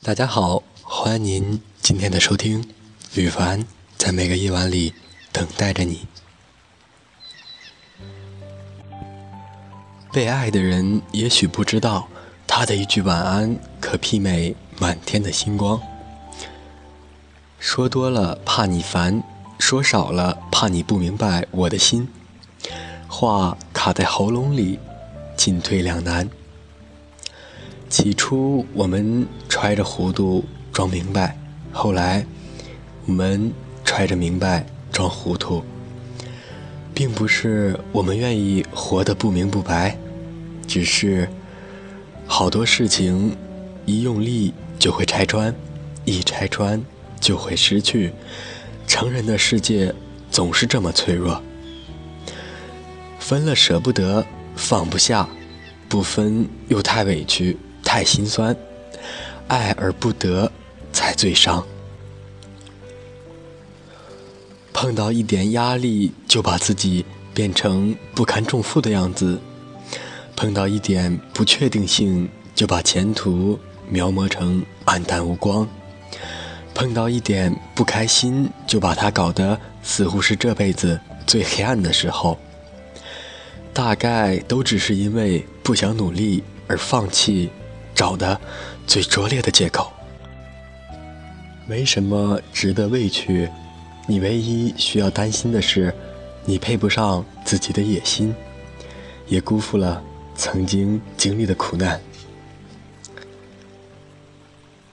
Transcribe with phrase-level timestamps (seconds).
[0.00, 2.64] 大家好，欢迎您今天的收听，
[3.14, 3.66] 羽凡
[3.96, 4.94] 在每个夜晚里
[5.32, 6.06] 等待着你。
[10.12, 12.08] 被爱的人也许不知道，
[12.46, 15.80] 他的一句晚安可媲美满天的星光。
[17.58, 19.20] 说多了怕你烦，
[19.58, 22.08] 说少了怕你不明白我的心。
[23.08, 24.78] 话卡在喉咙里，
[25.36, 26.30] 进退两难。
[27.88, 31.36] 起初我们揣着糊涂装明白，
[31.72, 32.24] 后来
[33.06, 33.52] 我们
[33.84, 35.64] 揣着明白装糊涂。
[36.94, 39.96] 并不是我们愿意活得不明不白，
[40.66, 41.28] 只是
[42.26, 43.36] 好多事情
[43.86, 45.54] 一用力就会拆穿，
[46.04, 46.82] 一拆穿
[47.20, 48.12] 就会失去。
[48.88, 49.94] 成人的世界
[50.28, 51.40] 总是这么脆弱，
[53.20, 54.26] 分了舍不得，
[54.56, 55.28] 放不下；
[55.88, 57.56] 不分又太委屈，
[57.88, 58.54] 太心酸。
[59.46, 60.52] 爱而不得，
[60.92, 61.66] 才最伤。
[64.74, 69.38] 碰到一点压力，就把自己变成不堪重负的样子；
[70.36, 75.66] 碰到一点不确定性，就把前途描摹成黯淡无光；
[76.74, 82.38] 碰到一点不开心，就把它搞得似乎是这辈子最黑暗的时候。
[83.72, 87.48] 大概都只是因为不想努力而放弃，
[87.98, 88.40] 找的
[88.86, 89.92] 最拙劣的借口。
[91.66, 93.48] 没什么值得畏惧。
[94.06, 95.92] 你唯一需要担心的是，
[96.44, 98.32] 你配不上自己的野心，
[99.26, 100.00] 也辜负了
[100.36, 102.00] 曾经经历的苦难。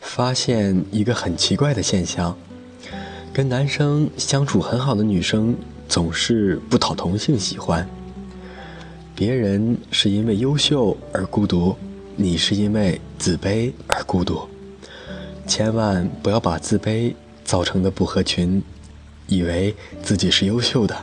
[0.00, 2.34] 发现一个很奇怪的现象：
[3.30, 5.54] 跟男生相处很好的女生
[5.86, 7.86] 总是不讨同性喜欢。
[9.14, 11.76] 别人是因为优秀而孤独，
[12.16, 14.48] 你是因为自卑而孤独。
[15.46, 17.14] 千万不要把自卑
[17.44, 18.62] 造成的不合群。
[19.28, 19.74] 以为
[20.04, 20.96] 自己是优秀的，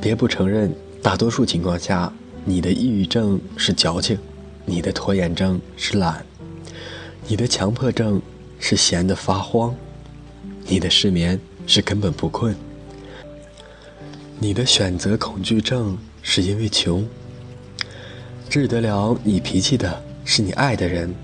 [0.00, 0.74] 别不承认。
[1.02, 2.10] 大多数情况下，
[2.42, 4.18] 你的抑郁症是矫情，
[4.64, 6.24] 你的拖延症是懒，
[7.26, 8.22] 你的强迫症
[8.58, 9.74] 是闲得发慌，
[10.64, 12.56] 你的失眠是根本不困，
[14.38, 17.06] 你的选择恐惧症是因为穷。
[18.50, 21.14] 治得了你脾气的是你爱的人，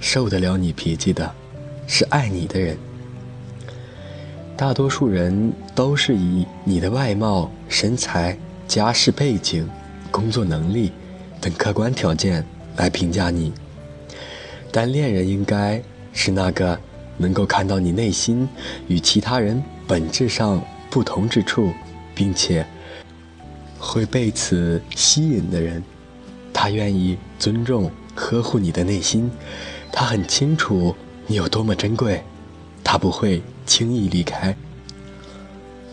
[0.00, 1.30] 受得了你脾气的
[1.86, 2.78] 是爱你的人。
[4.56, 9.68] 大多数人都是以你的外貌、身材、家世背景、
[10.10, 10.92] 工作能力
[11.42, 12.42] 等客观条件
[12.78, 13.52] 来评价你，
[14.70, 15.82] 但恋人应该
[16.14, 16.80] 是那个
[17.18, 18.48] 能够看到你内心
[18.88, 21.70] 与其他人本质上不同之处，
[22.14, 22.64] 并且
[23.78, 25.82] 会被此吸引的人。
[26.62, 29.28] 他愿意尊重、呵护你的内心，
[29.90, 30.94] 他很清楚
[31.26, 32.22] 你有多么珍贵。
[32.84, 34.54] 他不会轻易离开。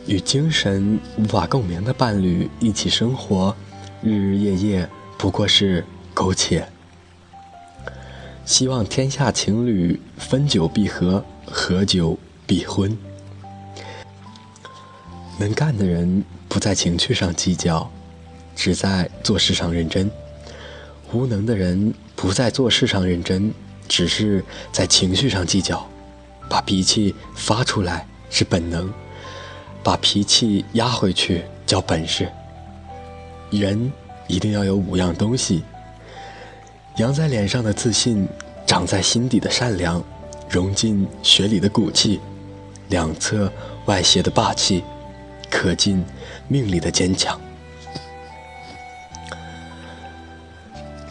[0.05, 3.55] 与精神无法共鸣的伴侣一起生活，
[4.03, 4.87] 日日夜夜
[5.17, 6.67] 不过是苟且。
[8.45, 12.15] 希望天下情侣分久必合，合久
[12.45, 12.95] 必婚。
[15.39, 17.89] 能干的人不在情绪上计较，
[18.55, 20.07] 只在做事上认真；
[21.11, 23.51] 无能的人不在做事上认真，
[23.87, 25.87] 只是在情绪上计较。
[26.49, 28.91] 把脾气发出来是本能，
[29.83, 32.27] 把脾气压回去叫本事。
[33.51, 33.91] 人
[34.27, 35.63] 一定要有五样东西：
[36.97, 38.27] 扬在脸上的自信，
[38.65, 40.03] 长在心底的善良，
[40.49, 42.19] 融进血里的骨气，
[42.89, 43.51] 两侧
[43.85, 44.83] 外邪的霸气，
[45.51, 46.03] 刻进
[46.47, 47.39] 命里的坚强。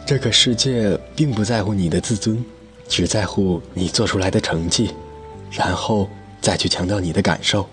[0.09, 2.43] 这个世界并不在乎你的自尊，
[2.87, 4.89] 只在乎你做出来的成绩。
[5.51, 6.09] 然后
[6.41, 7.69] 再去强调你的感受。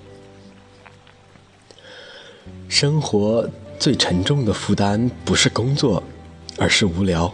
[2.68, 3.48] 生活
[3.78, 6.02] 最沉重的负担不是工作，
[6.58, 7.32] 而是无聊。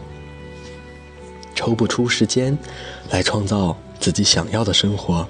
[1.53, 2.57] 抽不出时间
[3.09, 5.27] 来创造自己想要的生活，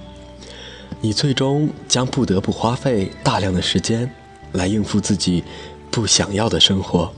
[1.02, 4.08] 你最终将不得不花费大量的时间
[4.52, 5.44] 来应付自己
[5.90, 7.12] 不想要的生活。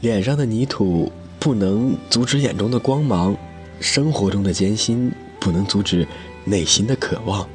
[0.00, 1.10] 脸上的泥土
[1.44, 3.36] 不能阻止眼中的光芒，
[3.78, 6.08] 生活中的艰辛不能阻止。
[6.46, 7.46] 内心的渴望。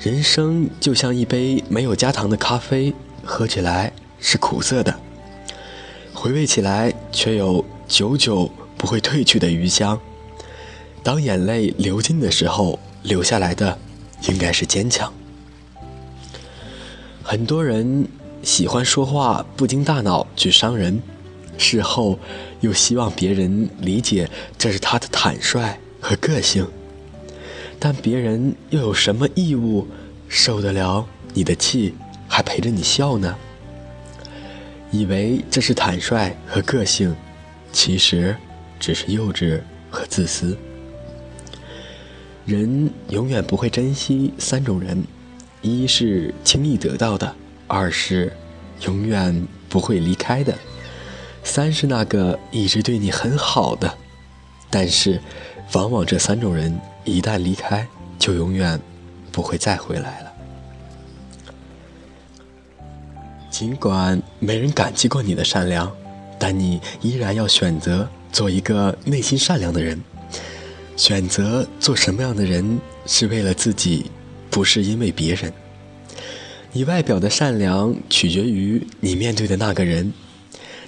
[0.00, 2.92] 人生就像一杯没有加糖的咖啡，
[3.24, 4.98] 喝起来是苦涩的，
[6.12, 9.96] 回味起来却有久久不会褪去的余香。
[11.04, 13.78] 当眼泪流尽的时候，留下来的
[14.28, 15.12] 应该是坚强。
[17.22, 18.08] 很多人
[18.42, 21.00] 喜欢说话不经大脑去伤人，
[21.62, 22.18] 事后
[22.60, 24.28] 又希望别人理解
[24.58, 26.66] 这是他的坦率和个性，
[27.78, 29.86] 但别人又有什么义务
[30.28, 31.94] 受得了你的气，
[32.26, 33.36] 还陪着你笑呢？
[34.90, 37.14] 以为这是坦率和个性，
[37.72, 38.36] 其实
[38.80, 40.58] 只是幼稚和自私。
[42.44, 45.02] 人永远不会珍惜三种人：
[45.62, 47.34] 一是轻易得到的，
[47.68, 48.32] 二是
[48.84, 50.58] 永远不会离开的，
[51.44, 53.92] 三是那个一直对你很好的。
[54.70, 55.20] 但是，
[55.74, 57.86] 往往这三种人一旦离开，
[58.18, 58.80] 就永远
[59.30, 60.32] 不会再回来了。
[63.50, 65.94] 尽管没人感激过你的善良，
[66.38, 70.00] 但你依然要选择做一个内心善良的人。
[70.96, 74.10] 选择做什么样的人是为了自己，
[74.50, 75.52] 不是因为别人。
[76.72, 80.12] 你外表的善良取决于你面对的那个人，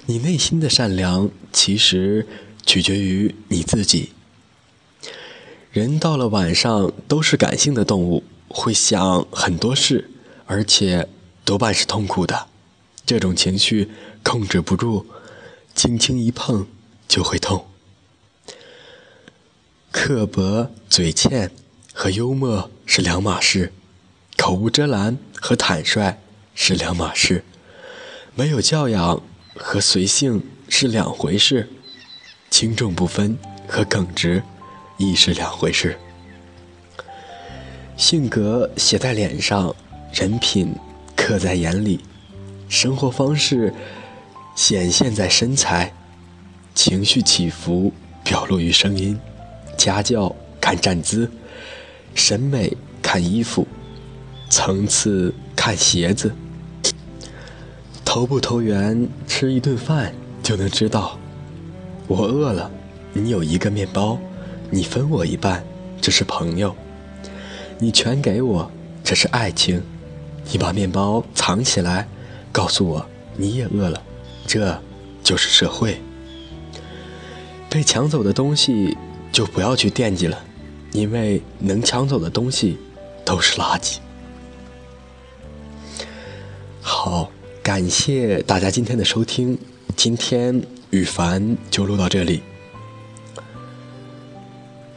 [0.07, 2.27] 你内心的善良其实
[2.63, 4.11] 取决于你自己。
[5.71, 10.11] 人到了晚上都是感性的动物，会想很多事，
[10.45, 11.09] 而且
[11.43, 12.47] 多半是痛苦的。
[13.03, 13.89] 这种情绪
[14.23, 15.07] 控制不住，
[15.73, 16.67] 轻轻一碰
[17.07, 17.65] 就会痛。
[19.91, 21.51] 刻薄、嘴欠
[21.93, 23.73] 和幽默是两码事，
[24.37, 26.19] 口无遮拦和坦率
[26.53, 27.43] 是两码事，
[28.35, 29.21] 没有教养
[29.55, 31.67] 和随性是两回事，
[32.49, 33.37] 轻重不分
[33.67, 34.43] 和耿直
[34.97, 35.97] 亦是两回事。
[37.95, 39.73] 性格写在脸上，
[40.13, 40.75] 人品
[41.15, 42.01] 刻在眼里。
[42.67, 43.73] 生活方式
[44.55, 45.93] 显现在身材，
[46.73, 47.93] 情绪起伏
[48.23, 49.17] 表露于声音，
[49.77, 51.31] 家教看站姿，
[52.13, 53.65] 审美看衣服，
[54.49, 56.35] 层次看鞋子，
[58.15, 61.19] 投不投缘吃一顿饭就能知道。
[62.07, 62.71] 我饿了，
[63.11, 64.17] 你有一个面包，
[64.69, 65.61] 你分我一半，
[65.99, 66.73] 这是朋友；
[67.77, 68.71] 你全给我，
[69.03, 69.81] 这是爱情；
[70.49, 72.07] 你把面包藏起来。
[72.53, 74.01] 告诉我你也饿了，
[74.47, 74.81] 这
[75.21, 75.99] 就是社会。
[77.69, 78.97] 被抢走的东西
[79.29, 80.39] 就不要去惦记了，
[80.93, 82.77] 因为能抢走的东西
[83.25, 83.97] 都是垃圾。
[87.75, 89.57] 感谢大家今天的收听，
[89.97, 92.41] 今天羽凡就录到这里。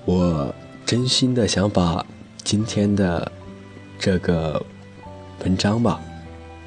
[0.04, 0.54] 我
[0.86, 2.06] 真心的想把
[2.44, 3.32] 今天的
[3.98, 4.64] 这个
[5.40, 6.00] 文章吧。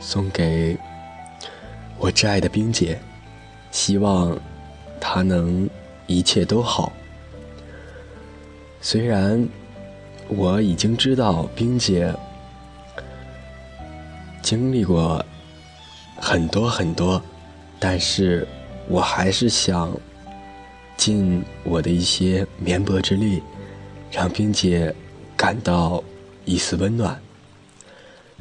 [0.02, 0.78] 送给
[1.98, 3.00] 我挚爱的冰姐，
[3.72, 4.38] 希望
[5.00, 5.69] 她能
[6.07, 6.92] 一切都好。
[8.81, 9.48] 虽然
[10.28, 12.14] 我已经知道冰姐
[14.42, 15.25] 经历过
[16.21, 17.21] 很多很多，
[17.79, 18.47] 但是
[18.88, 19.91] 我还是想
[20.95, 23.41] 尽我的一些绵薄之力，
[24.12, 24.95] 让冰姐
[25.35, 26.01] 感到
[26.45, 27.19] 一丝温暖。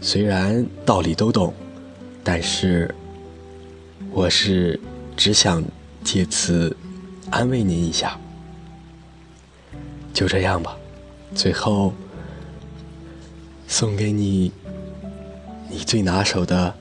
[0.03, 1.55] 虽然道理都懂，
[2.23, 2.95] 但是
[4.11, 4.79] 我是
[5.17, 5.65] 只想
[6.05, 6.77] 借此
[7.31, 8.19] 安慰您一下。
[10.13, 10.77] 就这样吧，
[11.35, 11.95] 最后
[13.67, 14.53] 送给你
[15.71, 16.75] 你最拿手的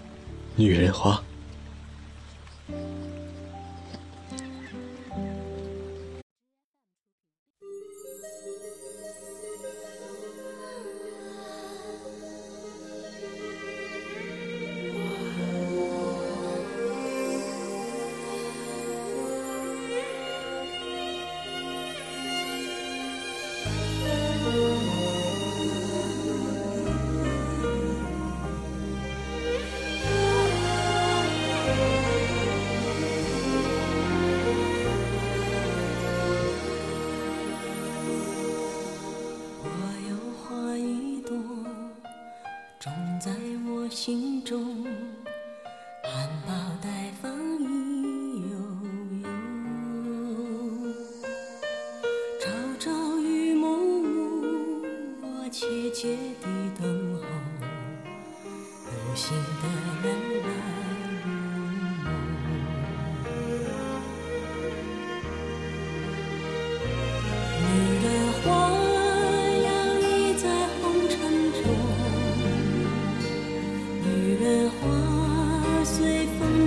[0.59, 1.28] 女人花。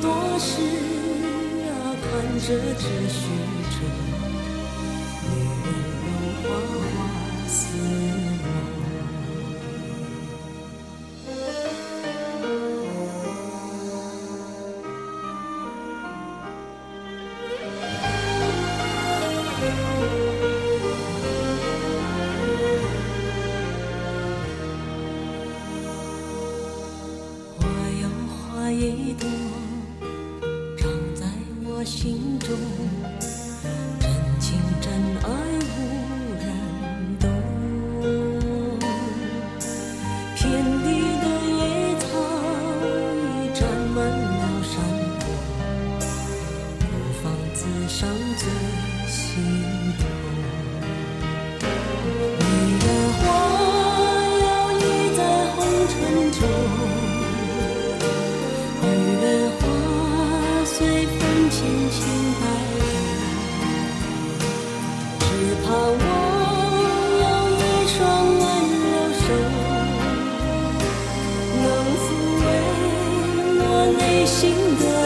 [0.00, 0.62] 多事
[1.68, 3.20] 啊，看着只须
[3.70, 4.09] 折。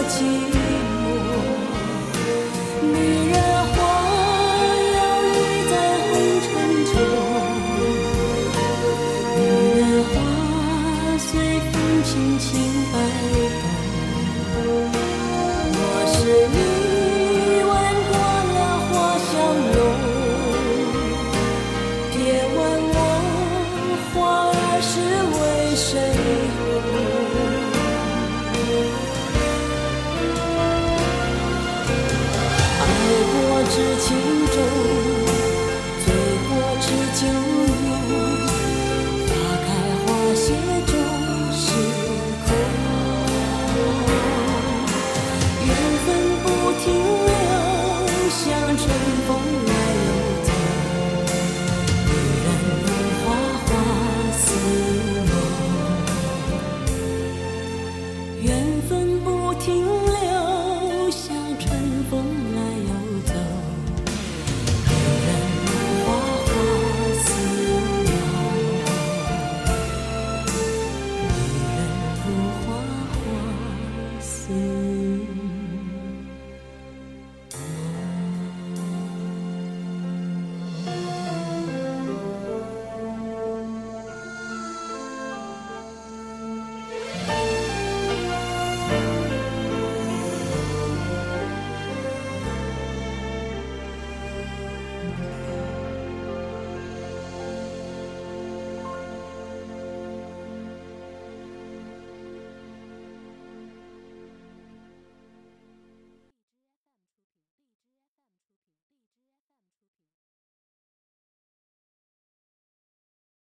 [0.06, 0.53] 的